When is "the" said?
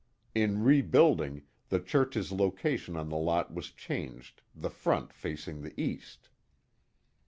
1.69-1.79, 3.09-3.17, 4.55-4.71, 5.61-5.79